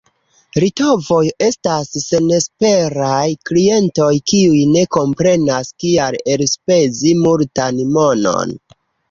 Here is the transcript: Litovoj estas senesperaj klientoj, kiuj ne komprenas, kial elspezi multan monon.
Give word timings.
Litovoj 0.61 1.25
estas 1.47 1.91
senesperaj 2.05 3.25
klientoj, 3.49 4.09
kiuj 4.33 4.63
ne 4.71 4.87
komprenas, 4.99 5.71
kial 5.85 6.19
elspezi 6.35 7.15
multan 7.23 7.85
monon. 8.01 8.59